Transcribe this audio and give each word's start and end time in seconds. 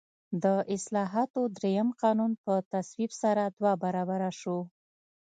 د 0.43 0.45
اصلاحاتو 0.75 1.41
درېیم 1.57 1.89
قانون 2.01 2.31
په 2.43 2.53
تصویب 2.71 3.11
سره 3.21 3.43
دوه 3.57 3.73
برابره 3.83 4.29
شو. 4.39 4.57